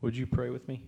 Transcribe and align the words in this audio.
Would 0.00 0.16
you 0.16 0.28
pray 0.28 0.50
with 0.50 0.68
me? 0.68 0.80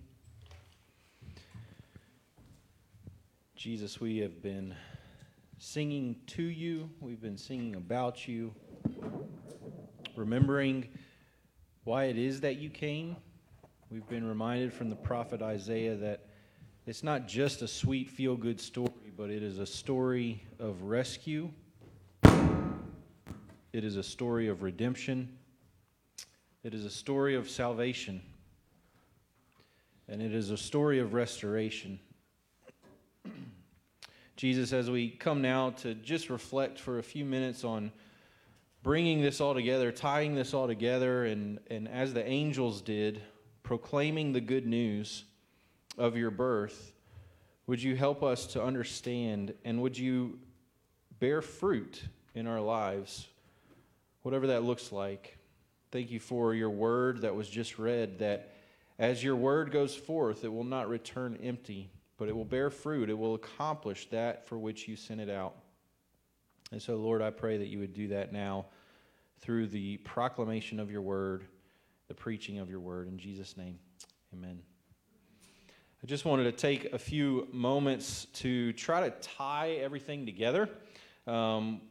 Jesus, 3.57 3.99
we 3.99 4.19
have 4.19 4.41
been 4.41 4.73
singing 5.57 6.15
to 6.27 6.43
you, 6.43 6.89
we've 7.01 7.21
been 7.21 7.37
singing 7.37 7.75
about 7.75 8.25
you, 8.25 8.53
remembering 10.15 10.87
why 11.83 12.05
it 12.05 12.17
is 12.17 12.39
that 12.39 12.55
you 12.55 12.69
came. 12.69 13.17
We've 13.89 14.07
been 14.07 14.25
reminded 14.25 14.71
from 14.71 14.89
the 14.89 14.95
prophet 14.95 15.41
Isaiah 15.41 15.97
that 15.97 16.27
it's 16.87 17.03
not 17.03 17.27
just 17.27 17.61
a 17.61 17.67
sweet, 17.67 18.09
feel 18.09 18.37
good 18.37 18.61
story, 18.61 19.11
but 19.17 19.29
it 19.29 19.43
is 19.43 19.59
a 19.59 19.65
story 19.65 20.41
of 20.57 20.83
rescue. 20.83 21.51
It 23.73 23.83
is 23.83 23.97
a 23.97 24.03
story 24.03 24.47
of 24.47 24.63
redemption. 24.63 25.37
It 26.63 26.73
is 26.73 26.85
a 26.85 26.89
story 26.89 27.35
of 27.35 27.49
salvation. 27.49 28.21
And 30.11 30.21
it 30.21 30.35
is 30.35 30.51
a 30.51 30.57
story 30.57 30.99
of 30.99 31.13
restoration. 31.13 31.97
Jesus, 34.35 34.73
as 34.73 34.89
we 34.89 35.09
come 35.09 35.41
now 35.41 35.69
to 35.69 35.93
just 35.93 36.29
reflect 36.29 36.77
for 36.77 36.99
a 36.99 37.03
few 37.03 37.23
minutes 37.23 37.63
on 37.63 37.93
bringing 38.83 39.21
this 39.21 39.39
all 39.39 39.53
together, 39.53 39.89
tying 39.89 40.35
this 40.35 40.53
all 40.53 40.67
together, 40.67 41.23
and, 41.23 41.61
and 41.69 41.87
as 41.87 42.13
the 42.13 42.27
angels 42.27 42.81
did, 42.81 43.21
proclaiming 43.63 44.33
the 44.33 44.41
good 44.41 44.67
news 44.67 45.23
of 45.97 46.17
your 46.17 46.29
birth, 46.29 46.91
would 47.65 47.81
you 47.81 47.95
help 47.95 48.21
us 48.21 48.47
to 48.47 48.61
understand 48.61 49.53
and 49.63 49.81
would 49.81 49.97
you 49.97 50.39
bear 51.19 51.41
fruit 51.41 52.03
in 52.35 52.47
our 52.47 52.59
lives, 52.59 53.29
whatever 54.23 54.47
that 54.47 54.63
looks 54.63 54.91
like? 54.91 55.37
Thank 55.89 56.11
you 56.11 56.19
for 56.19 56.53
your 56.53 56.69
word 56.69 57.21
that 57.21 57.33
was 57.33 57.47
just 57.47 57.79
read, 57.79 58.19
that 58.19 58.51
as 59.01 59.23
your 59.23 59.35
word 59.35 59.71
goes 59.71 59.95
forth, 59.95 60.43
it 60.43 60.53
will 60.53 60.63
not 60.63 60.87
return 60.87 61.35
empty, 61.41 61.89
but 62.17 62.29
it 62.29 62.35
will 62.35 62.45
bear 62.45 62.69
fruit. 62.69 63.09
It 63.09 63.17
will 63.17 63.33
accomplish 63.33 64.07
that 64.11 64.47
for 64.47 64.59
which 64.59 64.87
you 64.87 64.95
sent 64.95 65.19
it 65.19 65.29
out. 65.29 65.55
And 66.71 66.79
so, 66.79 66.95
Lord, 66.97 67.23
I 67.23 67.31
pray 67.31 67.57
that 67.57 67.67
you 67.67 67.79
would 67.79 67.95
do 67.95 68.09
that 68.09 68.31
now 68.31 68.67
through 69.39 69.67
the 69.69 69.97
proclamation 69.97 70.79
of 70.79 70.91
your 70.91 71.01
word, 71.01 71.45
the 72.09 72.13
preaching 72.13 72.59
of 72.59 72.69
your 72.69 72.79
word. 72.79 73.07
In 73.07 73.17
Jesus' 73.17 73.57
name, 73.57 73.79
amen. 74.35 74.59
I 76.03 76.05
just 76.05 76.23
wanted 76.23 76.43
to 76.43 76.51
take 76.51 76.93
a 76.93 76.99
few 76.99 77.47
moments 77.51 78.25
to 78.33 78.71
try 78.73 79.09
to 79.09 79.15
tie 79.19 79.79
everything 79.81 80.27
together. 80.27 80.69
Um, 81.25 81.81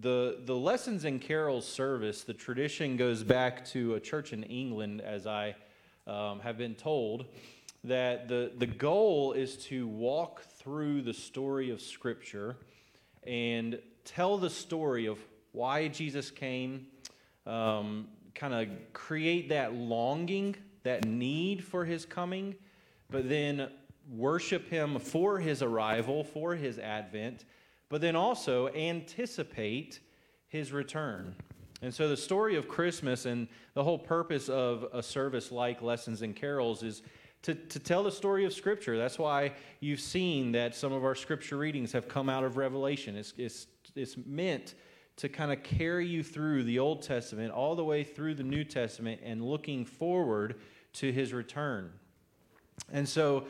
the, 0.00 0.40
the 0.44 0.56
lessons 0.56 1.04
and 1.04 1.20
Carols 1.20 1.68
service, 1.68 2.24
the 2.24 2.34
tradition 2.34 2.96
goes 2.96 3.22
back 3.22 3.64
to 3.66 3.94
a 3.94 4.00
church 4.00 4.32
in 4.32 4.42
England, 4.42 5.00
as 5.02 5.24
I 5.24 5.54
um, 6.08 6.40
have 6.40 6.58
been 6.58 6.74
told, 6.74 7.26
that 7.84 8.26
the, 8.26 8.50
the 8.58 8.66
goal 8.66 9.32
is 9.32 9.56
to 9.66 9.86
walk 9.86 10.42
through 10.42 11.02
the 11.02 11.14
story 11.14 11.70
of 11.70 11.80
Scripture 11.80 12.56
and 13.24 13.78
tell 14.04 14.38
the 14.38 14.50
story 14.50 15.06
of 15.06 15.18
why 15.52 15.86
Jesus 15.88 16.30
came, 16.30 16.86
um, 17.46 18.08
kind 18.34 18.54
of 18.54 18.92
create 18.92 19.50
that 19.50 19.74
longing, 19.74 20.56
that 20.82 21.06
need 21.06 21.62
for 21.62 21.84
his 21.84 22.04
coming 22.04 22.56
but 23.10 23.28
then 23.28 23.68
worship 24.10 24.68
him 24.68 24.98
for 24.98 25.38
his 25.38 25.62
arrival, 25.62 26.24
for 26.24 26.54
his 26.54 26.78
advent, 26.78 27.44
but 27.88 28.00
then 28.00 28.16
also 28.16 28.68
anticipate 28.68 30.00
his 30.48 30.72
return. 30.72 31.34
And 31.80 31.94
so 31.94 32.08
the 32.08 32.16
story 32.16 32.56
of 32.56 32.68
Christmas 32.68 33.24
and 33.24 33.48
the 33.74 33.84
whole 33.84 33.98
purpose 33.98 34.48
of 34.48 34.86
a 34.92 35.02
service 35.02 35.52
like 35.52 35.80
Lessons 35.80 36.22
and 36.22 36.34
Carols 36.34 36.82
is 36.82 37.02
to, 37.42 37.54
to 37.54 37.78
tell 37.78 38.02
the 38.02 38.10
story 38.10 38.44
of 38.44 38.52
Scripture. 38.52 38.96
That's 38.98 39.18
why 39.18 39.52
you've 39.80 40.00
seen 40.00 40.52
that 40.52 40.74
some 40.74 40.92
of 40.92 41.04
our 41.04 41.14
Scripture 41.14 41.56
readings 41.56 41.92
have 41.92 42.08
come 42.08 42.28
out 42.28 42.42
of 42.42 42.56
Revelation. 42.56 43.16
It's, 43.16 43.32
it's, 43.36 43.68
it's 43.94 44.16
meant 44.26 44.74
to 45.16 45.28
kind 45.28 45.52
of 45.52 45.62
carry 45.62 46.06
you 46.06 46.22
through 46.22 46.64
the 46.64 46.78
Old 46.78 47.02
Testament 47.02 47.52
all 47.52 47.76
the 47.76 47.84
way 47.84 48.02
through 48.02 48.34
the 48.34 48.42
New 48.42 48.64
Testament 48.64 49.20
and 49.24 49.42
looking 49.42 49.84
forward 49.84 50.56
to 50.94 51.12
his 51.12 51.32
return. 51.32 51.92
And 52.92 53.08
so, 53.08 53.44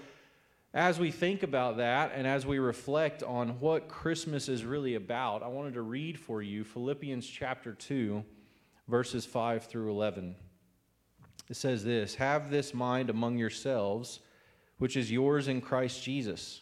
as 0.74 0.98
we 0.98 1.10
think 1.10 1.42
about 1.42 1.78
that 1.78 2.12
and 2.14 2.26
as 2.26 2.44
we 2.44 2.58
reflect 2.58 3.22
on 3.22 3.60
what 3.60 3.88
Christmas 3.88 4.48
is 4.48 4.64
really 4.64 4.94
about, 4.94 5.42
I 5.42 5.48
wanted 5.48 5.74
to 5.74 5.82
read 5.82 6.18
for 6.18 6.42
you 6.42 6.62
Philippians 6.62 7.26
chapter 7.26 7.72
2, 7.72 8.22
verses 8.86 9.24
5 9.24 9.64
through 9.64 9.90
11. 9.90 10.36
It 11.48 11.56
says 11.56 11.84
this 11.84 12.16
Have 12.16 12.50
this 12.50 12.74
mind 12.74 13.08
among 13.08 13.38
yourselves, 13.38 14.20
which 14.76 14.96
is 14.96 15.10
yours 15.10 15.48
in 15.48 15.60
Christ 15.60 16.02
Jesus, 16.02 16.60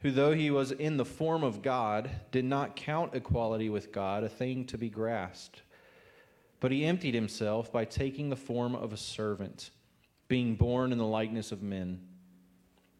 who, 0.00 0.10
though 0.10 0.32
he 0.32 0.50
was 0.50 0.72
in 0.72 0.96
the 0.96 1.04
form 1.04 1.44
of 1.44 1.60
God, 1.60 2.10
did 2.30 2.46
not 2.46 2.76
count 2.76 3.14
equality 3.14 3.68
with 3.68 3.92
God 3.92 4.24
a 4.24 4.28
thing 4.28 4.64
to 4.66 4.78
be 4.78 4.88
grasped. 4.88 5.62
But 6.60 6.72
he 6.72 6.84
emptied 6.84 7.14
himself 7.14 7.70
by 7.70 7.84
taking 7.84 8.30
the 8.30 8.36
form 8.36 8.74
of 8.74 8.92
a 8.92 8.96
servant 8.96 9.70
being 10.28 10.56
born 10.56 10.92
in 10.92 10.98
the 10.98 11.06
likeness 11.06 11.52
of 11.52 11.62
men. 11.62 12.00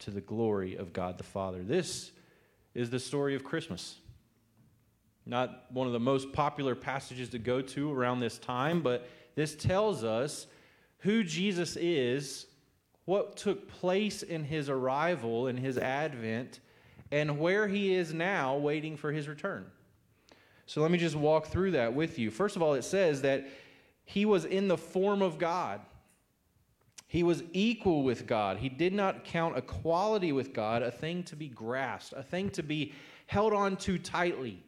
to 0.00 0.10
the 0.10 0.20
glory 0.20 0.76
of 0.76 0.92
God 0.92 1.18
the 1.18 1.24
Father. 1.24 1.62
This 1.62 2.10
is 2.74 2.90
the 2.90 2.98
story 2.98 3.34
of 3.34 3.44
Christmas. 3.44 3.96
Not 5.24 5.66
one 5.70 5.86
of 5.86 5.92
the 5.92 6.00
most 6.00 6.32
popular 6.32 6.74
passages 6.74 7.30
to 7.30 7.38
go 7.38 7.60
to 7.60 7.92
around 7.92 8.20
this 8.20 8.38
time, 8.38 8.82
but 8.82 9.08
this 9.34 9.54
tells 9.54 10.04
us 10.04 10.46
who 10.98 11.24
Jesus 11.24 11.76
is, 11.76 12.46
what 13.04 13.36
took 13.36 13.68
place 13.68 14.22
in 14.22 14.44
his 14.44 14.68
arrival, 14.68 15.48
in 15.48 15.56
his 15.56 15.78
advent, 15.78 16.60
and 17.10 17.38
where 17.38 17.66
he 17.68 17.94
is 17.94 18.12
now 18.12 18.56
waiting 18.56 18.96
for 18.96 19.12
his 19.12 19.28
return. 19.28 19.66
So 20.66 20.80
let 20.80 20.90
me 20.90 20.98
just 20.98 21.16
walk 21.16 21.46
through 21.46 21.72
that 21.72 21.94
with 21.94 22.18
you. 22.18 22.30
First 22.30 22.56
of 22.56 22.62
all, 22.62 22.74
it 22.74 22.82
says 22.82 23.22
that 23.22 23.48
he 24.04 24.24
was 24.24 24.44
in 24.44 24.68
the 24.68 24.76
form 24.76 25.22
of 25.22 25.38
God. 25.38 25.80
He 27.08 27.22
was 27.22 27.42
equal 27.52 28.02
with 28.02 28.26
God. 28.26 28.58
He 28.58 28.68
did 28.68 28.92
not 28.92 29.24
count 29.24 29.56
equality 29.56 30.32
with 30.32 30.52
God 30.52 30.82
a 30.82 30.90
thing 30.90 31.22
to 31.24 31.36
be 31.36 31.48
grasped, 31.48 32.14
a 32.16 32.22
thing 32.22 32.50
to 32.50 32.62
be 32.62 32.92
held 33.26 33.52
on 33.52 33.76
too 33.76 33.98
tightly. 33.98 34.62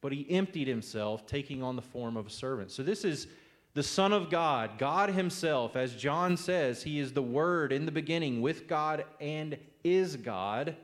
But 0.00 0.12
he 0.12 0.26
emptied 0.30 0.68
himself, 0.68 1.26
taking 1.26 1.62
on 1.62 1.74
the 1.74 1.82
form 1.82 2.16
of 2.16 2.28
a 2.28 2.30
servant. 2.30 2.70
So 2.70 2.84
this 2.84 3.04
is 3.04 3.26
the 3.74 3.82
Son 3.82 4.12
of 4.12 4.30
God, 4.30 4.78
God 4.78 5.10
Himself. 5.10 5.76
As 5.76 5.94
John 5.94 6.36
says, 6.36 6.82
He 6.82 6.98
is 6.98 7.12
the 7.12 7.22
Word 7.22 7.72
in 7.72 7.86
the 7.86 7.92
beginning 7.92 8.40
with 8.40 8.66
God 8.66 9.04
and 9.20 9.56
is 9.84 10.16
God. 10.16 10.76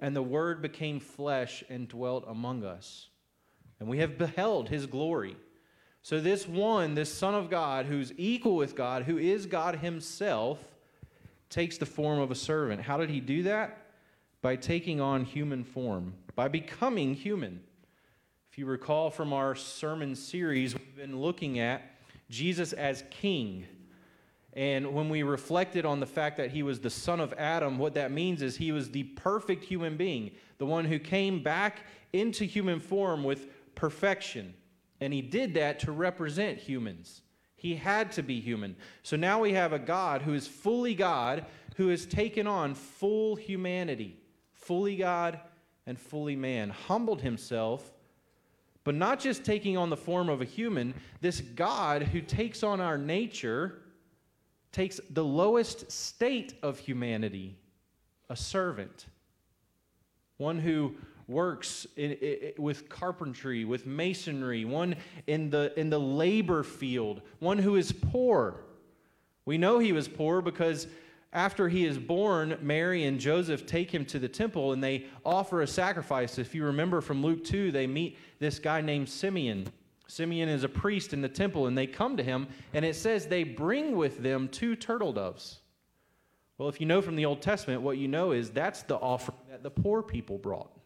And 0.00 0.14
the 0.14 0.22
Word 0.22 0.62
became 0.62 1.00
flesh 1.00 1.64
and 1.68 1.88
dwelt 1.88 2.24
among 2.28 2.64
us. 2.64 3.08
And 3.80 3.88
we 3.88 3.98
have 3.98 4.16
beheld 4.18 4.68
His 4.68 4.86
glory 4.86 5.36
so, 6.02 6.20
this 6.20 6.48
one, 6.48 6.94
this 6.94 7.12
Son 7.12 7.34
of 7.34 7.50
God, 7.50 7.86
who's 7.86 8.12
equal 8.16 8.56
with 8.56 8.74
God, 8.74 9.02
who 9.02 9.18
is 9.18 9.46
God 9.46 9.76
Himself, 9.76 10.58
takes 11.50 11.76
the 11.76 11.86
form 11.86 12.18
of 12.18 12.30
a 12.30 12.34
servant. 12.34 12.80
How 12.80 12.96
did 12.96 13.10
He 13.10 13.20
do 13.20 13.42
that? 13.42 13.76
By 14.40 14.56
taking 14.56 15.00
on 15.00 15.24
human 15.24 15.62
form, 15.62 16.14
by 16.34 16.48
becoming 16.48 17.14
human. 17.14 17.60
If 18.50 18.58
you 18.58 18.66
recall 18.66 19.10
from 19.10 19.32
our 19.32 19.54
sermon 19.54 20.16
series, 20.16 20.74
we've 20.74 20.96
been 20.96 21.20
looking 21.20 21.58
at 21.58 21.82
Jesus 22.30 22.72
as 22.72 23.04
King. 23.10 23.66
And 24.54 24.92
when 24.94 25.08
we 25.08 25.22
reflected 25.22 25.84
on 25.84 26.00
the 26.00 26.06
fact 26.06 26.36
that 26.38 26.50
he 26.50 26.62
was 26.62 26.80
the 26.80 26.90
son 26.90 27.20
of 27.20 27.32
Adam, 27.34 27.78
what 27.78 27.94
that 27.94 28.10
means 28.10 28.42
is 28.42 28.56
he 28.56 28.72
was 28.72 28.90
the 28.90 29.04
perfect 29.04 29.62
human 29.62 29.96
being, 29.96 30.32
the 30.58 30.66
one 30.66 30.84
who 30.84 30.98
came 30.98 31.42
back 31.42 31.82
into 32.12 32.44
human 32.44 32.80
form 32.80 33.22
with 33.22 33.46
perfection. 33.76 34.54
And 35.00 35.12
he 35.12 35.22
did 35.22 35.54
that 35.54 35.80
to 35.80 35.92
represent 35.92 36.58
humans. 36.58 37.22
He 37.56 37.74
had 37.74 38.12
to 38.12 38.22
be 38.22 38.40
human. 38.40 38.76
So 39.02 39.16
now 39.16 39.40
we 39.40 39.52
have 39.52 39.72
a 39.72 39.78
God 39.78 40.22
who 40.22 40.34
is 40.34 40.46
fully 40.46 40.94
God, 40.94 41.46
who 41.76 41.88
has 41.88 42.06
taken 42.06 42.46
on 42.46 42.74
full 42.74 43.36
humanity, 43.36 44.18
fully 44.52 44.96
God 44.96 45.40
and 45.86 45.98
fully 45.98 46.36
man, 46.36 46.70
humbled 46.70 47.22
himself, 47.22 47.92
but 48.84 48.94
not 48.94 49.20
just 49.20 49.44
taking 49.44 49.76
on 49.76 49.90
the 49.90 49.96
form 49.96 50.28
of 50.28 50.40
a 50.40 50.46
human, 50.46 50.94
this 51.20 51.40
God 51.40 52.02
who 52.02 52.20
takes 52.20 52.62
on 52.62 52.80
our 52.80 52.96
nature 52.96 53.82
takes 54.72 55.00
the 55.10 55.24
lowest 55.24 55.90
state 55.90 56.54
of 56.62 56.78
humanity, 56.78 57.56
a 58.28 58.36
servant, 58.36 59.06
one 60.36 60.58
who 60.58 60.94
works 61.30 61.86
in, 61.96 62.12
in, 62.12 62.52
with 62.58 62.88
carpentry, 62.88 63.64
with 63.64 63.86
masonry, 63.86 64.64
one 64.64 64.96
in 65.26 65.50
the, 65.50 65.72
in 65.78 65.88
the 65.90 66.00
labor 66.00 66.62
field, 66.62 67.22
one 67.38 67.58
who 67.58 67.76
is 67.76 67.92
poor. 67.92 68.64
We 69.44 69.56
know 69.56 69.78
he 69.78 69.92
was 69.92 70.08
poor 70.08 70.42
because 70.42 70.86
after 71.32 71.68
he 71.68 71.86
is 71.86 71.96
born, 71.96 72.58
Mary 72.60 73.04
and 73.04 73.20
Joseph 73.20 73.64
take 73.64 73.92
him 73.92 74.04
to 74.06 74.18
the 74.18 74.28
temple 74.28 74.72
and 74.72 74.82
they 74.82 75.06
offer 75.24 75.62
a 75.62 75.66
sacrifice. 75.66 76.38
If 76.38 76.54
you 76.54 76.64
remember 76.64 77.00
from 77.00 77.22
Luke 77.22 77.44
2, 77.44 77.70
they 77.70 77.86
meet 77.86 78.18
this 78.40 78.58
guy 78.58 78.80
named 78.80 79.08
Simeon. 79.08 79.68
Simeon 80.08 80.48
is 80.48 80.64
a 80.64 80.68
priest 80.68 81.12
in 81.12 81.20
the 81.20 81.28
temple, 81.28 81.68
and 81.68 81.78
they 81.78 81.86
come 81.86 82.16
to 82.16 82.22
him, 82.24 82.48
and 82.74 82.84
it 82.84 82.96
says 82.96 83.26
they 83.26 83.44
bring 83.44 83.96
with 83.96 84.20
them 84.24 84.48
two 84.48 84.74
turtle 84.74 85.12
doves. 85.12 85.60
Well, 86.58 86.68
if 86.68 86.80
you 86.80 86.86
know 86.86 87.00
from 87.00 87.14
the 87.14 87.26
Old 87.26 87.40
Testament, 87.40 87.82
what 87.82 87.96
you 87.96 88.08
know 88.08 88.32
is 88.32 88.50
that's 88.50 88.82
the 88.82 88.96
offering 88.96 89.38
that 89.50 89.62
the 89.62 89.70
poor 89.70 90.02
people 90.02 90.36
brought. 90.36 90.79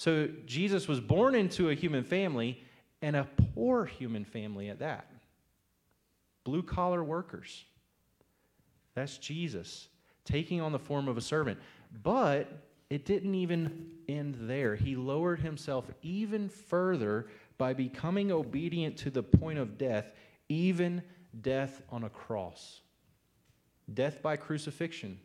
So 0.00 0.30
Jesus 0.46 0.88
was 0.88 0.98
born 0.98 1.34
into 1.34 1.68
a 1.68 1.74
human 1.74 2.04
family, 2.04 2.64
and 3.02 3.14
a 3.14 3.28
poor 3.54 3.84
human 3.84 4.24
family 4.24 4.70
at 4.70 4.78
that. 4.78 5.12
Blue 6.42 6.62
collar 6.62 7.04
workers. 7.04 7.66
That's 8.94 9.18
Jesus 9.18 9.88
taking 10.24 10.62
on 10.62 10.72
the 10.72 10.78
form 10.78 11.06
of 11.06 11.18
a 11.18 11.20
servant. 11.20 11.58
But 12.02 12.50
it 12.88 13.04
didn't 13.04 13.34
even 13.34 13.90
end 14.08 14.38
there. 14.40 14.74
He 14.74 14.96
lowered 14.96 15.40
himself 15.40 15.84
even 16.00 16.48
further 16.48 17.26
by 17.58 17.74
becoming 17.74 18.32
obedient 18.32 18.96
to 18.98 19.10
the 19.10 19.22
point 19.22 19.58
of 19.58 19.76
death, 19.76 20.12
even 20.48 21.02
death 21.42 21.82
on 21.90 22.04
a 22.04 22.08
cross. 22.08 22.80
Death 23.92 24.22
by 24.22 24.38
crucifixion. 24.38 25.18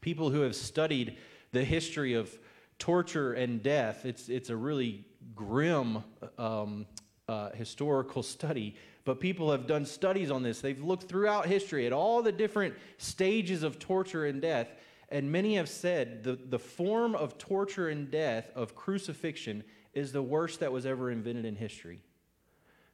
People 0.00 0.30
who 0.30 0.40
have 0.40 0.56
studied 0.56 1.18
the 1.52 1.62
history 1.62 2.14
of 2.14 2.38
torture 2.80 3.34
and 3.34 3.62
death, 3.62 4.04
it's, 4.04 4.28
it's 4.28 4.50
a 4.50 4.56
really 4.56 5.04
grim 5.36 6.02
um, 6.36 6.86
uh, 7.28 7.50
historical 7.50 8.24
study. 8.24 8.74
But 9.04 9.20
people 9.20 9.52
have 9.52 9.66
done 9.66 9.86
studies 9.86 10.30
on 10.30 10.42
this. 10.42 10.60
They've 10.60 10.82
looked 10.82 11.04
throughout 11.04 11.46
history 11.46 11.86
at 11.86 11.92
all 11.92 12.22
the 12.22 12.32
different 12.32 12.74
stages 12.98 13.62
of 13.62 13.78
torture 13.78 14.26
and 14.26 14.42
death. 14.42 14.68
And 15.08 15.30
many 15.30 15.56
have 15.56 15.68
said 15.68 16.22
the, 16.24 16.36
the 16.36 16.58
form 16.58 17.14
of 17.14 17.38
torture 17.38 17.88
and 17.88 18.10
death 18.10 18.50
of 18.54 18.74
crucifixion 18.74 19.64
is 19.92 20.12
the 20.12 20.22
worst 20.22 20.60
that 20.60 20.72
was 20.72 20.86
ever 20.86 21.10
invented 21.10 21.44
in 21.44 21.56
history. 21.56 22.00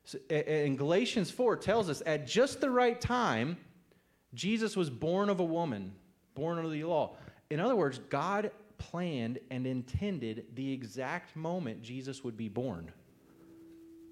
So, 0.05 0.19
and 0.31 0.79
Galatians 0.79 1.31
4 1.31 1.57
tells 1.57 1.91
us 1.91 2.03
at 2.07 2.27
just 2.27 2.61
the 2.61 2.71
right 2.71 3.01
time, 3.01 3.57
Jesus 4.35 4.77
was 4.77 4.89
born 4.89 5.29
of 5.29 5.41
a 5.41 5.45
woman, 5.45 5.93
born 6.35 6.59
under 6.59 6.71
the 6.71 6.85
law. 6.85 7.17
In 7.51 7.61
other 7.61 7.77
words, 7.77 7.99
God 8.09 8.51
planned 8.79 9.39
and 9.51 9.67
intended 9.67 10.47
the 10.55 10.73
exact 10.73 11.37
moment 11.37 11.83
Jesus 11.83 12.23
would 12.25 12.37
be 12.37 12.49
born. 12.49 12.93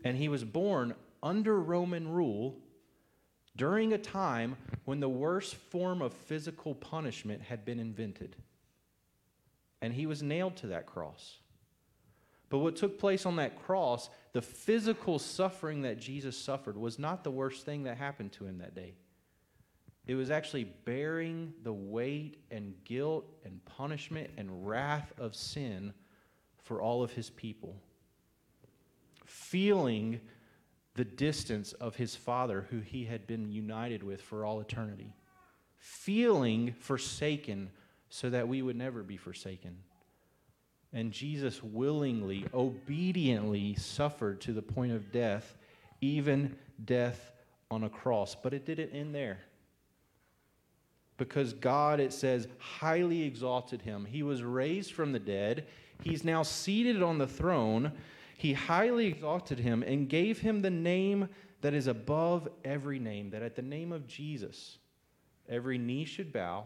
And 0.05 0.17
he 0.17 0.29
was 0.29 0.45
born 0.45 0.95
under 1.23 1.61
Roman 1.61 2.09
rule 2.09 2.57
during 3.57 3.93
a 3.93 3.99
time 3.99 4.57
when 4.85 5.01
the 5.01 5.09
worst 5.09 5.55
form 5.55 6.03
of 6.03 6.13
physical 6.13 6.75
punishment 6.75 7.43
had 7.43 7.65
been 7.65 7.81
invented. 7.81 8.37
And 9.81 9.93
he 9.93 10.07
was 10.07 10.23
nailed 10.23 10.57
to 10.57 10.69
that 10.69 10.87
cross. 10.87 11.39
But 12.49 12.59
what 12.59 12.77
took 12.77 12.99
place 12.99 13.27
on 13.27 13.37
that 13.37 13.63
cross, 13.65 14.11
the 14.33 14.43
physical 14.43 15.19
suffering 15.19 15.83
that 15.83 15.99
Jesus 15.99 16.37
suffered, 16.37 16.77
was 16.77 16.99
not 16.99 17.25
the 17.25 17.31
worst 17.31 17.65
thing 17.65 17.85
that 17.85 17.97
happened 17.97 18.33
to 18.33 18.47
him 18.47 18.59
that 18.59 18.75
day. 18.75 18.95
It 20.07 20.15
was 20.17 20.31
actually 20.31 20.65
bearing 20.85 21.55
the 21.63 21.73
weight 21.73 22.37
and 22.51 22.75
guilt 22.85 23.25
and 23.45 23.65
punishment 23.65 24.31
and 24.37 24.67
wrath 24.67 25.13
of 25.19 25.35
sin 25.35 25.95
for 26.63 26.81
all 26.81 27.03
of 27.03 27.13
his 27.13 27.31
people. 27.31 27.77
Feeling 29.25 30.21
the 30.95 31.05
distance 31.05 31.73
of 31.75 31.97
his 31.97 32.15
father, 32.15 32.67
who 32.71 32.81
he 32.81 33.05
had 33.05 33.27
been 33.27 33.51
united 33.51 34.03
with 34.03 34.21
for 34.21 34.45
all 34.45 34.61
eternity. 34.61 35.15
Feeling 35.77 36.73
forsaken 36.73 37.71
so 38.11 38.31
that 38.31 38.47
we 38.47 38.63
would 38.63 38.77
never 38.77 39.03
be 39.03 39.17
forsaken. 39.17 39.77
And 40.93 41.13
Jesus 41.13 41.63
willingly, 41.63 42.47
obediently 42.55 43.75
suffered 43.75 44.41
to 44.43 44.53
the 44.53 44.63
point 44.63 44.93
of 44.93 45.11
death, 45.11 45.57
even 46.01 46.57
death 46.85 47.33
on 47.71 47.83
a 47.83 47.89
cross. 47.89 48.37
But 48.41 48.55
it 48.55 48.65
didn't 48.65 48.91
end 48.91 49.15
there. 49.15 49.41
Because 51.17 51.53
God, 51.53 52.01
it 52.01 52.13
says, 52.13 52.49
highly 52.59 53.23
exalted 53.23 53.83
him. 53.83 54.05
He 54.05 54.23
was 54.23 54.43
raised 54.43 54.93
from 54.93 55.13
the 55.13 55.21
dead. 55.21 55.67
He's 56.03 56.25
now 56.25 56.43
seated 56.43 57.03
on 57.03 57.19
the 57.19 57.27
throne. 57.27 57.93
He 58.37 58.53
highly 58.53 59.07
exalted 59.07 59.61
him 59.61 59.83
and 59.83 60.09
gave 60.09 60.41
him 60.41 60.61
the 60.61 60.71
name 60.71 61.29
that 61.61 61.73
is 61.73 61.87
above 61.87 62.49
every 62.65 62.99
name, 62.99 63.31
that 63.31 63.43
at 63.43 63.55
the 63.55 63.63
name 63.63 63.93
of 63.93 64.07
Jesus, 64.07 64.79
every 65.49 65.79
knee 65.79 66.05
should 66.05 66.33
bow 66.33 66.65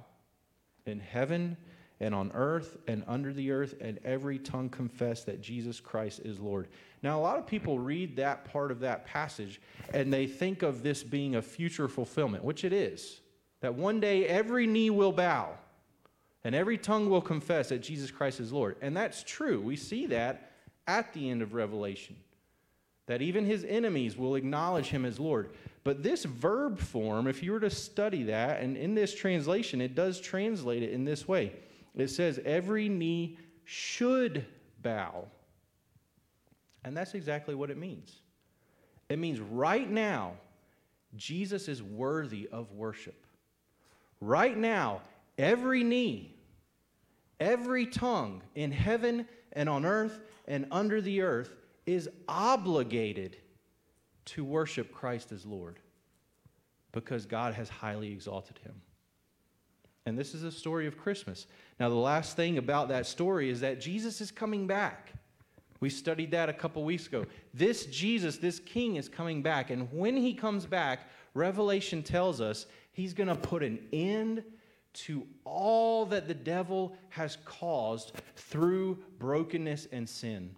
in 0.87 0.99
heaven 0.99 1.57
and 2.01 2.15
on 2.15 2.31
earth 2.33 2.77
and 2.87 3.05
under 3.07 3.33
the 3.33 3.51
earth, 3.51 3.75
and 3.81 3.99
every 4.05 4.39
tongue 4.39 4.69
confess 4.69 5.25
that 5.25 5.41
Jesus 5.41 5.81
Christ 5.81 6.21
is 6.25 6.39
Lord. 6.39 6.69
Now, 7.03 7.19
a 7.19 7.23
lot 7.23 7.39
of 7.39 7.47
people 7.47 7.79
read 7.79 8.17
that 8.17 8.45
part 8.45 8.71
of 8.71 8.81
that 8.81 9.05
passage 9.05 9.61
and 9.93 10.13
they 10.13 10.27
think 10.27 10.63
of 10.63 10.83
this 10.83 11.03
being 11.03 11.37
a 11.37 11.43
future 11.43 11.89
fulfillment, 11.89 12.45
which 12.45 12.65
it 12.65 12.73
is. 12.73 13.21
That 13.61 13.75
one 13.75 14.01
day 14.01 14.27
every 14.27 14.67
knee 14.67 14.91
will 14.91 15.13
bow 15.13 15.51
and 16.45 16.55
every 16.55 16.79
tongue 16.79 17.11
will 17.11 17.21
confess 17.21 17.71
that 17.71 17.83
Jesus 17.83 18.11
Christ 18.11 18.41
is 18.41 18.53
Lord. 18.53 18.77
And 18.81 18.97
that's 18.97 19.23
true. 19.23 19.61
We 19.61 19.77
see 19.77 20.07
that 20.07 20.53
at 20.87 21.13
the 21.13 21.29
end 21.29 21.43
of 21.43 21.55
Revelation. 21.55 22.17
That 23.07 23.23
even 23.23 23.45
his 23.45 23.65
enemies 23.65 24.17
will 24.17 24.35
acknowledge 24.35 24.87
him 24.87 25.05
as 25.05 25.19
Lord. 25.19 25.51
But 25.83 26.03
this 26.03 26.25
verb 26.25 26.79
form, 26.79 27.27
if 27.27 27.43
you 27.43 27.53
were 27.53 27.61
to 27.61 27.71
study 27.71 28.25
that, 28.25 28.61
and 28.61 28.77
in 28.77 28.95
this 28.95 29.15
translation, 29.15 29.81
it 29.81 29.95
does 29.95 30.21
translate 30.21 30.83
it 30.83 30.93
in 30.93 31.05
this 31.05 31.27
way 31.27 31.53
it 31.99 32.09
says, 32.09 32.41
every 32.45 32.89
knee 32.89 33.37
should 33.65 34.47
bow. 34.83 35.27
And 36.85 36.97
that's 36.97 37.15
exactly 37.15 37.55
what 37.55 37.71
it 37.71 37.77
means. 37.77 38.21
It 39.09 39.19
means 39.19 39.41
right 39.41 39.91
now, 39.91 40.35
Jesus 41.17 41.67
is 41.67 41.83
worthy 41.83 42.49
of 42.53 42.71
worship. 42.73 43.27
Right 44.21 44.57
now, 44.57 45.03
every 45.37 45.85
knee, 45.85 46.35
every 47.39 47.87
tongue 47.87 48.43
in 48.55 48.73
heaven 48.73 49.27
and 49.53 49.69
on 49.69 49.85
earth 49.85 50.21
and 50.47 50.67
under 50.71 51.01
the 51.01 51.23
earth 51.23 51.55
is 51.87 52.09
obligated 52.29 53.37
to 54.27 54.45
worship 54.45 54.93
Christ 54.93 55.33
as 55.33 55.47
Lord 55.47 55.79
because 56.93 57.27
God 57.27 57.55
has 57.55 57.69
highly 57.69 58.11
exalted 58.11 58.59
him. 58.59 58.81
And 60.05 60.19
this 60.19 60.35
is 60.35 60.43
a 60.43 60.51
story 60.51 60.87
of 60.87 60.97
Christmas. 60.97 61.47
Now, 61.79 61.89
the 61.89 61.95
last 61.95 62.35
thing 62.35 62.59
about 62.59 62.89
that 62.89 63.07
story 63.07 63.51
is 63.51 63.61
that 63.61 63.81
Jesus 63.81 64.21
is 64.21 64.31
coming 64.31 64.67
back. 64.67 65.13
We 65.81 65.91
studied 65.91 66.31
that 66.33 66.49
a 66.49 66.53
couple 66.53 66.83
weeks 66.83 67.07
ago. 67.07 67.27
This 67.55 67.87
Jesus, 67.87 68.39
this 68.39 68.59
king, 68.59 68.97
is 68.97 69.09
coming 69.09 69.43
back. 69.43 69.71
And 69.71 69.89
when 69.93 70.17
he 70.17 70.35
comes 70.35 70.67
back, 70.67 71.09
Revelation 71.35 72.03
tells 72.03 72.41
us 72.41 72.67
he's 72.93 73.15
going 73.15 73.29
to 73.29 73.35
put 73.35 73.63
an 73.63 73.79
end 73.93 74.43
to 74.93 75.27
all 75.45 76.07
that 76.07 76.27
the 76.27 76.35
devil 76.35 76.97
has 77.11 77.39
caused 77.45 78.13
through 78.37 78.99
brokenness 79.19 79.87
and 79.93 80.09
sin. 80.09 80.55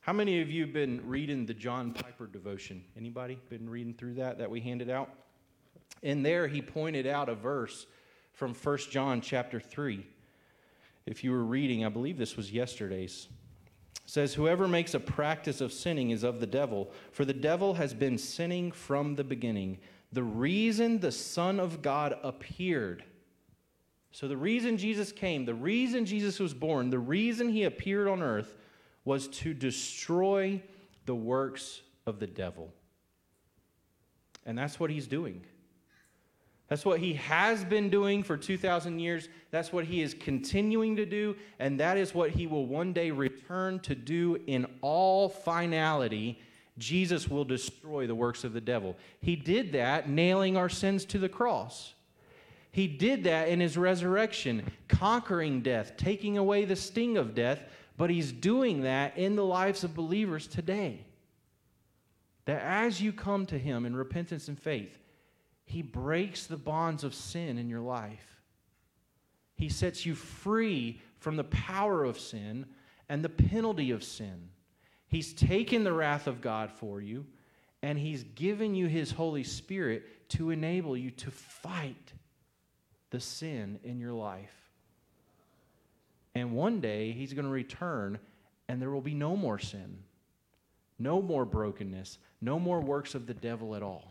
How 0.00 0.12
many 0.12 0.40
of 0.40 0.50
you 0.50 0.62
have 0.62 0.72
been 0.72 1.02
reading 1.06 1.46
the 1.46 1.54
John 1.54 1.92
Piper 1.92 2.26
devotion? 2.26 2.82
Anybody 2.96 3.38
been 3.48 3.68
reading 3.68 3.94
through 3.94 4.14
that 4.14 4.38
that 4.38 4.50
we 4.50 4.60
handed 4.60 4.90
out? 4.90 5.10
In 6.02 6.22
there, 6.22 6.48
he 6.48 6.62
pointed 6.62 7.06
out 7.06 7.28
a 7.28 7.34
verse 7.34 7.86
from 8.32 8.54
1 8.54 8.78
John 8.90 9.20
chapter 9.20 9.60
3. 9.60 10.06
If 11.06 11.22
you 11.22 11.30
were 11.30 11.44
reading, 11.44 11.84
I 11.84 11.90
believe 11.90 12.16
this 12.16 12.36
was 12.36 12.50
yesterday's. 12.50 13.28
Says, 14.10 14.34
Whoever 14.34 14.66
makes 14.66 14.92
a 14.94 14.98
practice 14.98 15.60
of 15.60 15.72
sinning 15.72 16.10
is 16.10 16.24
of 16.24 16.40
the 16.40 16.46
devil, 16.46 16.90
for 17.12 17.24
the 17.24 17.32
devil 17.32 17.74
has 17.74 17.94
been 17.94 18.18
sinning 18.18 18.72
from 18.72 19.14
the 19.14 19.22
beginning. 19.22 19.78
The 20.10 20.24
reason 20.24 20.98
the 20.98 21.12
Son 21.12 21.60
of 21.60 21.80
God 21.80 22.18
appeared, 22.24 23.04
so 24.10 24.26
the 24.26 24.36
reason 24.36 24.78
Jesus 24.78 25.12
came, 25.12 25.44
the 25.44 25.54
reason 25.54 26.06
Jesus 26.06 26.40
was 26.40 26.52
born, 26.52 26.90
the 26.90 26.98
reason 26.98 27.50
he 27.50 27.62
appeared 27.62 28.08
on 28.08 28.20
earth 28.20 28.56
was 29.04 29.28
to 29.28 29.54
destroy 29.54 30.60
the 31.06 31.14
works 31.14 31.80
of 32.04 32.18
the 32.18 32.26
devil. 32.26 32.74
And 34.44 34.58
that's 34.58 34.80
what 34.80 34.90
he's 34.90 35.06
doing. 35.06 35.44
That's 36.70 36.86
what 36.86 37.00
he 37.00 37.14
has 37.14 37.64
been 37.64 37.90
doing 37.90 38.22
for 38.22 38.38
2,000 38.38 38.98
years. 38.98 39.28
That's 39.50 39.72
what 39.72 39.84
he 39.84 40.00
is 40.00 40.14
continuing 40.14 40.96
to 40.96 41.04
do. 41.04 41.36
And 41.58 41.78
that 41.80 41.98
is 41.98 42.14
what 42.14 42.30
he 42.30 42.46
will 42.46 42.64
one 42.64 42.94
day 42.94 43.10
return 43.10 43.80
to 43.80 43.94
do 43.94 44.38
in 44.46 44.66
all 44.80 45.28
finality 45.28 46.38
Jesus 46.80 47.28
will 47.28 47.44
destroy 47.44 48.06
the 48.06 48.14
works 48.14 48.42
of 48.42 48.52
the 48.52 48.60
devil. 48.60 48.96
He 49.20 49.36
did 49.36 49.72
that 49.72 50.08
nailing 50.08 50.56
our 50.56 50.68
sins 50.68 51.04
to 51.06 51.18
the 51.18 51.28
cross. 51.28 51.92
He 52.72 52.86
did 52.86 53.24
that 53.24 53.48
in 53.48 53.60
his 53.60 53.76
resurrection, 53.76 54.70
conquering 54.88 55.60
death, 55.60 55.96
taking 55.96 56.38
away 56.38 56.64
the 56.64 56.76
sting 56.76 57.18
of 57.18 57.34
death, 57.34 57.62
but 57.96 58.10
he's 58.10 58.32
doing 58.32 58.82
that 58.82 59.18
in 59.18 59.36
the 59.36 59.44
lives 59.44 59.84
of 59.84 59.94
believers 59.94 60.46
today. 60.46 61.04
That 62.46 62.62
as 62.62 63.02
you 63.02 63.12
come 63.12 63.44
to 63.46 63.58
him 63.58 63.84
in 63.84 63.94
repentance 63.94 64.48
and 64.48 64.58
faith, 64.58 64.99
he 65.70 65.82
breaks 65.82 66.46
the 66.46 66.56
bonds 66.56 67.04
of 67.04 67.14
sin 67.14 67.56
in 67.56 67.68
your 67.68 67.80
life. 67.80 68.42
He 69.54 69.68
sets 69.68 70.04
you 70.04 70.16
free 70.16 71.00
from 71.20 71.36
the 71.36 71.44
power 71.44 72.02
of 72.02 72.18
sin 72.18 72.66
and 73.08 73.22
the 73.22 73.28
penalty 73.28 73.92
of 73.92 74.02
sin. 74.02 74.48
He's 75.06 75.32
taken 75.32 75.84
the 75.84 75.92
wrath 75.92 76.26
of 76.26 76.40
God 76.40 76.72
for 76.72 77.00
you, 77.00 77.24
and 77.82 77.96
He's 77.96 78.24
given 78.24 78.74
you 78.74 78.88
His 78.88 79.12
Holy 79.12 79.44
Spirit 79.44 80.28
to 80.30 80.50
enable 80.50 80.96
you 80.96 81.12
to 81.12 81.30
fight 81.30 82.14
the 83.10 83.20
sin 83.20 83.78
in 83.84 84.00
your 84.00 84.12
life. 84.12 84.72
And 86.34 86.50
one 86.50 86.80
day 86.80 87.12
He's 87.12 87.32
going 87.32 87.44
to 87.44 87.50
return, 87.50 88.18
and 88.66 88.82
there 88.82 88.90
will 88.90 89.00
be 89.00 89.14
no 89.14 89.36
more 89.36 89.60
sin, 89.60 89.98
no 90.98 91.22
more 91.22 91.44
brokenness, 91.44 92.18
no 92.40 92.58
more 92.58 92.80
works 92.80 93.14
of 93.14 93.28
the 93.28 93.34
devil 93.34 93.76
at 93.76 93.84
all. 93.84 94.09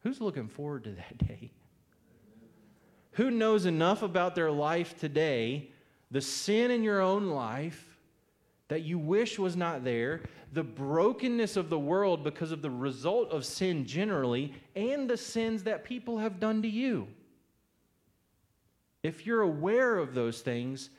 Who's 0.00 0.20
looking 0.20 0.48
forward 0.48 0.84
to 0.84 0.90
that 0.92 1.18
day? 1.28 1.50
Who 3.12 3.30
knows 3.30 3.66
enough 3.66 4.02
about 4.02 4.34
their 4.34 4.50
life 4.50 4.98
today, 4.98 5.70
the 6.10 6.20
sin 6.20 6.70
in 6.70 6.82
your 6.82 7.00
own 7.00 7.28
life, 7.30 7.86
that 8.68 8.82
you 8.82 8.98
wish 8.98 9.38
was 9.38 9.56
not 9.56 9.82
there, 9.82 10.22
the 10.52 10.62
brokenness 10.62 11.56
of 11.56 11.70
the 11.70 11.78
world 11.78 12.22
because 12.22 12.52
of 12.52 12.62
the 12.62 12.70
result 12.70 13.30
of 13.30 13.44
sin 13.44 13.84
generally, 13.84 14.54
and 14.76 15.10
the 15.10 15.16
sins 15.16 15.64
that 15.64 15.84
people 15.84 16.18
have 16.18 16.38
done 16.38 16.62
to 16.62 16.68
you. 16.68 17.08
If 19.02 19.26
you're 19.26 19.42
aware 19.42 19.98
of 19.98 20.14
those 20.14 20.40
things, 20.40 20.90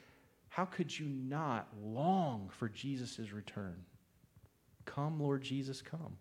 how 0.50 0.66
could 0.66 0.98
you 0.98 1.06
not 1.06 1.70
long 1.82 2.50
for 2.52 2.68
Jesus' 2.68 3.32
return? 3.32 3.86
Come, 4.84 5.22
Lord 5.22 5.42
Jesus, 5.42 5.82
come. 5.82 6.18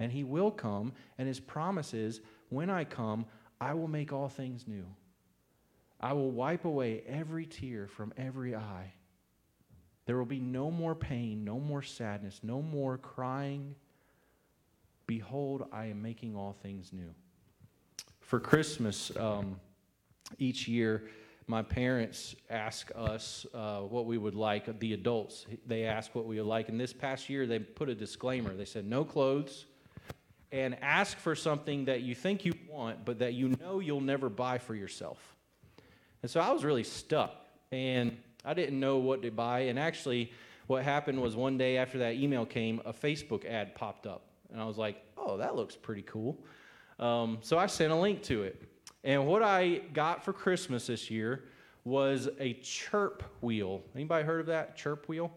And 0.00 0.12
he 0.12 0.24
will 0.24 0.50
come, 0.50 0.92
and 1.18 1.26
his 1.26 1.40
promise 1.40 1.92
is 1.92 2.20
when 2.50 2.70
I 2.70 2.84
come, 2.84 3.26
I 3.60 3.74
will 3.74 3.88
make 3.88 4.12
all 4.12 4.28
things 4.28 4.66
new. 4.68 4.84
I 6.00 6.12
will 6.12 6.30
wipe 6.30 6.64
away 6.64 7.02
every 7.08 7.46
tear 7.46 7.88
from 7.88 8.12
every 8.16 8.54
eye. 8.54 8.92
There 10.06 10.16
will 10.16 10.24
be 10.24 10.40
no 10.40 10.70
more 10.70 10.94
pain, 10.94 11.44
no 11.44 11.58
more 11.58 11.82
sadness, 11.82 12.40
no 12.42 12.62
more 12.62 12.96
crying. 12.96 13.74
Behold, 15.06 15.66
I 15.72 15.86
am 15.86 16.00
making 16.00 16.36
all 16.36 16.56
things 16.62 16.92
new. 16.92 17.12
For 18.20 18.38
Christmas, 18.38 19.10
um, 19.16 19.58
each 20.38 20.68
year, 20.68 21.08
my 21.46 21.62
parents 21.62 22.36
ask 22.50 22.92
us 22.94 23.46
uh, 23.52 23.80
what 23.80 24.06
we 24.06 24.18
would 24.18 24.34
like, 24.34 24.78
the 24.80 24.92
adults. 24.92 25.46
They 25.66 25.84
ask 25.84 26.14
what 26.14 26.26
we 26.26 26.36
would 26.36 26.46
like. 26.46 26.68
And 26.68 26.78
this 26.78 26.92
past 26.92 27.28
year, 27.28 27.46
they 27.46 27.58
put 27.58 27.88
a 27.88 27.94
disclaimer. 27.94 28.54
They 28.54 28.66
said, 28.66 28.86
no 28.86 29.04
clothes, 29.04 29.66
and 30.52 30.76
ask 30.82 31.18
for 31.18 31.34
something 31.34 31.84
that 31.86 32.02
you 32.02 32.14
think 32.14 32.44
you 32.44 32.54
want, 32.68 33.04
but 33.04 33.18
that 33.18 33.34
you 33.34 33.54
know 33.60 33.80
you'll 33.80 34.00
never 34.00 34.28
buy 34.28 34.58
for 34.58 34.74
yourself. 34.74 35.18
And 36.22 36.30
so 36.30 36.40
I 36.40 36.50
was 36.50 36.64
really 36.64 36.84
stuck. 36.84 37.34
And 37.70 38.16
I 38.44 38.54
didn't 38.54 38.80
know 38.80 38.98
what 38.98 39.22
to 39.22 39.30
buy. 39.30 39.60
And 39.60 39.78
actually, 39.78 40.32
what 40.66 40.84
happened 40.84 41.20
was 41.20 41.36
one 41.36 41.58
day 41.58 41.76
after 41.76 41.98
that 41.98 42.14
email 42.14 42.46
came, 42.46 42.80
a 42.84 42.92
Facebook 42.92 43.44
ad 43.44 43.74
popped 43.74 44.06
up. 44.06 44.22
And 44.50 44.60
I 44.60 44.64
was 44.64 44.78
like, 44.78 45.02
oh, 45.16 45.36
that 45.36 45.54
looks 45.54 45.76
pretty 45.76 46.02
cool. 46.02 46.38
Um, 46.98 47.38
so 47.42 47.58
I 47.58 47.66
sent 47.66 47.92
a 47.92 47.96
link 47.96 48.22
to 48.24 48.42
it. 48.42 48.62
And 49.04 49.26
what 49.26 49.42
I 49.42 49.82
got 49.92 50.24
for 50.24 50.32
Christmas 50.32 50.86
this 50.86 51.10
year 51.10 51.44
was 51.84 52.28
a 52.38 52.54
chirp 52.54 53.22
wheel. 53.40 53.82
Anybody 53.94 54.24
heard 54.24 54.40
of 54.40 54.46
that? 54.46 54.76
Chirp 54.76 55.08
wheel? 55.08 55.30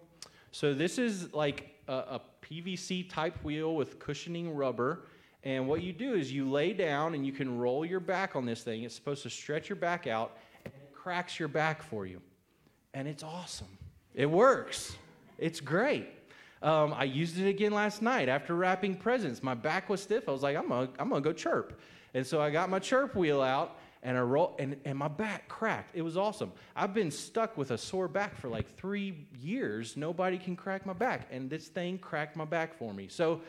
So 0.51 0.73
this 0.73 0.97
is 0.97 1.33
like 1.33 1.80
a, 1.91 2.15
a 2.15 2.21
PVC 2.41 3.09
type 3.09 3.43
wheel 3.43 3.75
with 3.75 3.99
cushioning 3.99 4.55
rubber. 4.55 5.03
And 5.43 5.67
what 5.67 5.81
you 5.81 5.91
do 5.91 6.13
is 6.13 6.31
you 6.31 6.49
lay 6.49 6.73
down 6.73 7.15
and 7.15 7.25
you 7.25 7.31
can 7.31 7.57
roll 7.57 7.85
your 7.85 7.99
back 7.99 8.35
on 8.35 8.45
this 8.45 8.63
thing. 8.63 8.83
It's 8.83 8.95
supposed 8.95 9.23
to 9.23 9.29
stretch 9.29 9.69
your 9.69 9.75
back 9.75 10.07
out 10.07 10.37
and 10.65 10.73
it 10.73 10.93
cracks 10.93 11.39
your 11.39 11.47
back 11.47 11.81
for 11.81 12.05
you 12.05 12.21
and 12.93 13.07
it's 13.07 13.23
awesome. 13.23 13.77
It 14.13 14.29
works. 14.29 14.95
It's 15.37 15.59
great. 15.59 16.07
Um, 16.61 16.93
I 16.93 17.05
used 17.05 17.39
it 17.39 17.47
again 17.47 17.71
last 17.71 18.01
night 18.01 18.29
after 18.29 18.55
wrapping 18.55 18.95
presents. 18.95 19.41
My 19.41 19.55
back 19.55 19.89
was 19.89 20.01
stiff. 20.01 20.29
I 20.29 20.31
was 20.31 20.43
like, 20.43 20.55
I'm 20.55 20.67
gonna, 20.67 20.89
I'm 20.99 21.09
gonna 21.09 21.21
go 21.21 21.33
chirp. 21.33 21.79
And 22.13 22.25
so 22.25 22.41
I 22.41 22.51
got 22.51 22.69
my 22.69 22.79
chirp 22.79 23.15
wheel 23.15 23.41
out 23.41 23.77
and 24.03 24.17
I 24.17 24.21
roll 24.21 24.55
and, 24.59 24.77
and 24.85 24.97
my 24.97 25.07
back 25.07 25.47
cracked. 25.47 25.95
It 25.95 26.01
was 26.01 26.17
awesome. 26.17 26.51
I've 26.75 26.93
been 26.93 27.11
stuck 27.11 27.57
with 27.57 27.71
a 27.71 27.77
sore 27.77 28.07
back 28.07 28.35
for 28.35 28.49
like 28.49 28.75
three 28.77 29.27
years. 29.39 29.95
Nobody 29.95 30.37
can 30.37 30.55
crack 30.55 30.85
my 30.85 30.93
back. 30.93 31.27
And 31.31 31.49
this 31.49 31.67
thing 31.67 31.97
cracked 31.99 32.35
my 32.35 32.45
back 32.45 32.77
for 32.77 32.93
me. 32.93 33.07
So 33.07 33.41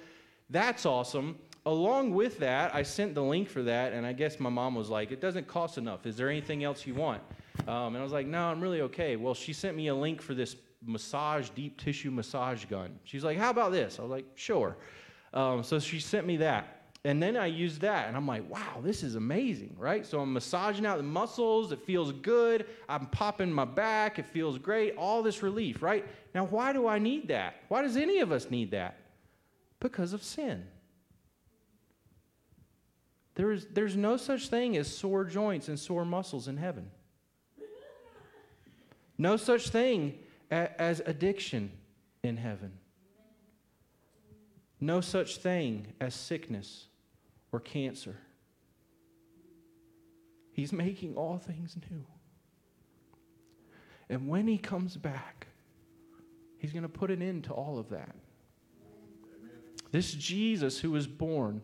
that's 0.51 0.85
awesome. 0.85 1.39
Along 1.65 2.13
with 2.13 2.39
that, 2.41 2.75
I 2.75 2.83
sent 2.83 3.15
the 3.15 3.23
link 3.23 3.49
for 3.49 3.63
that, 3.63 3.93
and 3.93 4.05
I 4.05 4.13
guess 4.13 4.41
my 4.41 4.51
mom 4.51 4.75
was 4.75 4.91
like, 4.91 5.13
It 5.13 5.21
doesn't 5.21 5.47
cost 5.47 5.79
enough. 5.79 6.07
Is 6.07 6.17
there 6.17 6.29
anything 6.29 6.65
else 6.65 6.87
you 6.87 6.95
want? 6.95 7.23
Um, 7.69 7.95
and 7.95 7.99
I 7.99 8.03
was 8.03 8.13
like, 8.13 8.27
no, 8.27 8.47
I'm 8.47 8.61
really 8.61 8.81
okay. 8.83 9.17
Well, 9.17 9.35
she 9.35 9.53
sent 9.53 9.77
me 9.77 9.89
a 9.89 9.95
link 9.95 10.21
for 10.21 10.35
this 10.35 10.57
massage, 10.85 11.49
deep 11.51 11.81
tissue 11.81 12.11
massage 12.11 12.65
gun. 12.65 12.99
She's 13.05 13.23
like, 13.23 13.39
how 13.39 13.51
about 13.51 13.73
this? 13.73 13.99
I 13.99 14.03
was 14.03 14.11
like, 14.11 14.27
sure. 14.35 14.77
Um, 15.33 15.63
so 15.63 15.79
she 15.79 16.01
sent 16.01 16.27
me 16.27 16.39
that. 16.39 16.82
And 17.05 17.21
then 17.21 17.37
I 17.37 17.47
use 17.47 17.81
that, 17.81 18.07
and 18.07 18.17
I'm 18.17 18.29
like, 18.29 18.49
wow, 18.49 18.81
this 18.81 19.03
is 19.03 19.17
amazing, 19.17 19.75
right? 19.77 20.07
So 20.07 20.21
I'm 20.21 20.33
massaging 20.33 20.87
out 20.87 20.99
the 20.99 21.03
muscles. 21.03 21.73
It 21.73 21.81
feels 21.81 22.13
good. 22.13 22.67
I'm 22.89 23.07
popping 23.07 23.53
my 23.53 23.65
back. 23.65 24.21
It 24.21 24.27
feels 24.27 24.57
great. 24.57 24.95
All 24.97 25.21
this 25.21 25.43
relief, 25.43 25.83
right? 25.83 26.07
Now, 26.33 26.45
why 26.45 26.73
do 26.73 26.87
I 26.87 27.01
need 27.01 27.27
that? 27.29 27.57
Why 27.67 27.83
does 27.83 27.97
any 27.97 28.21
of 28.21 28.31
us 28.31 28.51
need 28.51 28.71
that? 28.71 28.99
Because 29.81 30.13
of 30.13 30.23
sin. 30.23 30.65
There 33.35 33.51
is, 33.51 33.67
there's 33.73 33.97
no 33.97 34.17
such 34.17 34.47
thing 34.47 34.77
as 34.77 34.87
sore 34.87 35.25
joints 35.25 35.67
and 35.67 35.81
sore 35.81 36.05
muscles 36.05 36.47
in 36.47 36.57
heaven. 36.57 36.89
No 39.19 39.37
such 39.37 39.71
thing 39.71 40.21
as 40.51 41.03
addiction 41.05 41.73
in 42.23 42.37
heaven. 42.37 42.73
No 44.81 45.01
such 45.01 45.39
thing 45.39 45.95
as 46.01 46.15
sickness 46.15 46.87
or 47.53 47.61
cancer. 47.61 48.17
He's 50.53 50.73
making 50.73 51.17
all 51.17 51.39
things 51.39 51.77
new. 51.91 52.05
And 54.09 54.29
when 54.29 54.47
he 54.47 54.59
comes 54.59 54.97
back, 54.97 55.47
he's 56.59 56.73
going 56.73 56.83
to 56.83 56.89
put 56.89 57.11
an 57.11 57.23
end 57.23 57.45
to 57.45 57.53
all 57.53 57.79
of 57.79 57.91
that. 57.91 58.15
This 59.91 60.13
Jesus 60.13 60.79
who 60.81 60.91
was 60.91 61.07
born, 61.07 61.63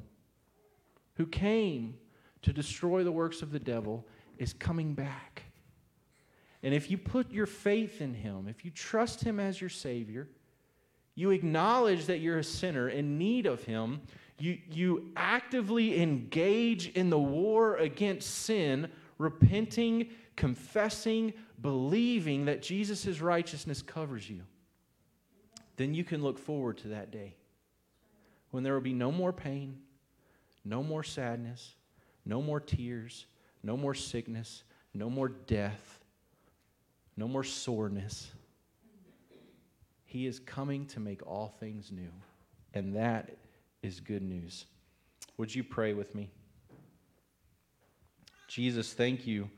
who 1.14 1.26
came 1.26 1.96
to 2.42 2.52
destroy 2.52 3.02
the 3.02 3.12
works 3.12 3.42
of 3.42 3.50
the 3.50 3.58
devil, 3.58 4.06
is 4.38 4.52
coming 4.52 4.94
back. 4.94 5.42
And 6.62 6.74
if 6.74 6.90
you 6.90 6.98
put 6.98 7.30
your 7.30 7.46
faith 7.46 8.00
in 8.00 8.14
Him, 8.14 8.48
if 8.48 8.64
you 8.64 8.70
trust 8.70 9.22
Him 9.22 9.40
as 9.40 9.60
your 9.60 9.70
Savior, 9.70 10.28
you 11.18 11.30
acknowledge 11.30 12.06
that 12.06 12.18
you're 12.18 12.38
a 12.38 12.44
sinner 12.44 12.88
in 12.88 13.18
need 13.18 13.46
of 13.46 13.64
Him, 13.64 14.00
you, 14.38 14.58
you 14.70 15.10
actively 15.16 16.00
engage 16.00 16.88
in 16.90 17.10
the 17.10 17.18
war 17.18 17.76
against 17.76 18.30
sin, 18.44 18.88
repenting, 19.18 20.10
confessing, 20.36 21.32
believing 21.60 22.44
that 22.44 22.62
Jesus' 22.62 23.20
righteousness 23.20 23.82
covers 23.82 24.30
you, 24.30 24.42
then 25.76 25.92
you 25.92 26.04
can 26.04 26.22
look 26.22 26.38
forward 26.38 26.78
to 26.78 26.88
that 26.88 27.10
day 27.10 27.34
when 28.50 28.62
there 28.62 28.74
will 28.74 28.80
be 28.80 28.92
no 28.92 29.10
more 29.10 29.32
pain, 29.32 29.78
no 30.64 30.82
more 30.82 31.02
sadness, 31.02 31.74
no 32.24 32.40
more 32.40 32.60
tears, 32.60 33.26
no 33.62 33.76
more 33.76 33.94
sickness, 33.94 34.62
no 34.94 35.10
more 35.10 35.28
death 35.28 35.98
no 37.18 37.26
more 37.26 37.44
soreness. 37.44 38.30
He 40.08 40.26
is 40.26 40.40
coming 40.40 40.86
to 40.86 41.00
make 41.00 41.24
all 41.26 41.54
things 41.60 41.92
new. 41.92 42.10
And 42.72 42.96
that 42.96 43.36
is 43.82 44.00
good 44.00 44.22
news. 44.22 44.64
Would 45.36 45.54
you 45.54 45.62
pray 45.62 45.92
with 45.92 46.14
me? 46.14 46.30
Jesus, 48.48 48.94
thank 48.94 49.26
you 49.26 49.50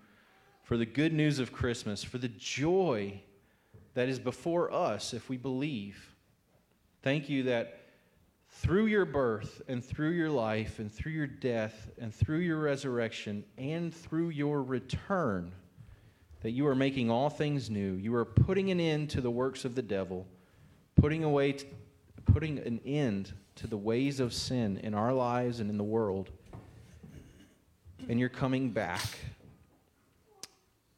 for 0.65 0.77
the 0.77 0.85
good 0.85 1.13
news 1.13 1.39
of 1.39 1.53
Christmas, 1.53 2.03
for 2.03 2.19
the 2.19 2.29
joy 2.29 3.21
that 3.95 4.09
is 4.09 4.19
before 4.19 4.73
us 4.75 5.15
if 5.15 5.29
we 5.29 5.37
believe. 5.37 6.17
Thank 7.03 7.29
you 7.29 7.45
that 7.45 7.77
through 8.49 8.87
your 8.87 9.05
birth 9.05 9.63
and 9.69 9.85
through 9.85 10.11
your 10.11 10.31
life 10.31 10.81
and 10.81 10.91
through 10.91 11.13
your 11.13 11.29
death 11.29 11.89
and 12.01 12.13
through 12.13 12.39
your 12.39 12.59
resurrection 12.59 13.45
and 13.57 13.95
through 13.95 14.31
your 14.31 14.65
return, 14.65 15.53
that 16.41 16.51
you 16.51 16.67
are 16.67 16.75
making 16.75 17.09
all 17.09 17.31
things 17.31 17.71
new. 17.71 17.93
You 17.93 18.17
are 18.17 18.25
putting 18.25 18.73
an 18.73 18.81
end 18.81 19.11
to 19.11 19.21
the 19.21 19.31
works 19.31 19.65
of 19.65 19.77
the 19.77 19.83
devil, 19.83 20.27
putting 21.01 21.25
away, 21.25 21.57
putting 22.27 22.59
an 22.59 22.79
end 22.85 23.33
to 23.57 23.67
the 23.67 23.77
ways 23.77 24.21
of 24.21 24.35
sin 24.35 24.79
in 24.83 24.93
our 24.93 25.15
lives 25.15 25.59
and 25.61 25.71
in 25.71 25.79
the 25.79 25.85
world. 25.85 26.31
And 28.09 28.21
you're 28.21 28.29
coming 28.29 28.71
back. 28.71 29.19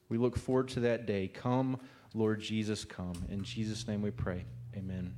We 0.08 0.18
look 0.18 0.36
forward 0.36 0.68
to 0.70 0.80
that 0.80 1.06
day. 1.06 1.28
Come, 1.28 1.78
Lord 2.14 2.40
Jesus, 2.40 2.84
come. 2.84 3.14
In 3.30 3.44
Jesus' 3.44 3.86
name 3.86 4.02
we 4.02 4.10
pray. 4.10 4.44
Amen. 4.76 5.14